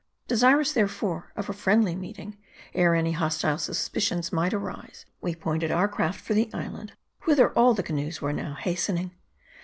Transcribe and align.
Desirous, 0.27 0.73
therefore, 0.73 1.31
of 1.35 1.47
a 1.47 1.53
friendly 1.53 1.93
meeting, 1.95 2.35
ere 2.73 2.95
any 2.95 3.11
hostile 3.11 3.59
suspicions 3.59 4.33
might 4.33 4.51
arise, 4.51 5.05
we 5.21 5.35
pointed 5.35 5.69
our 5.69 5.87
craft 5.87 6.19
for 6.21 6.33
the 6.33 6.49
island, 6.55 6.93
whither 7.25 7.51
all 7.51 7.75
the 7.75 7.83
canoes 7.83 8.19
were 8.19 8.33
now 8.33 8.55
hastening. 8.55 9.11